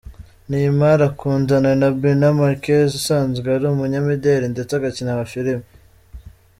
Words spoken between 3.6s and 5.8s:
umunyamideli ndetse agakina amafilimi.